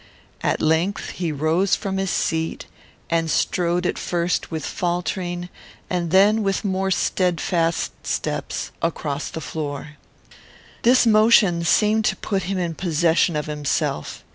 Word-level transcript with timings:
At 0.41 0.63
length 0.63 1.11
he 1.11 1.31
rose 1.31 1.75
from 1.75 1.97
his 1.97 2.09
seat, 2.09 2.65
and 3.11 3.29
strode 3.29 3.85
at 3.85 3.99
first 3.99 4.49
with 4.49 4.65
faltering, 4.65 5.47
and 5.91 6.09
then 6.09 6.41
with 6.41 6.65
more 6.65 6.89
steadfast 6.89 7.91
steps, 8.01 8.71
across 8.81 9.29
the 9.29 9.41
floor. 9.41 9.97
This 10.81 11.05
motion 11.05 11.63
seemed 11.63 12.05
to 12.05 12.15
put 12.15 12.41
him 12.49 12.57
in 12.57 12.73
possession 12.73 13.35
of 13.35 13.45
himself. 13.45 14.23